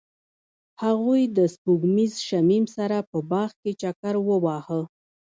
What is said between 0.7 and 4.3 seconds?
هغوی د سپوږمیز شمیم سره په باغ کې چکر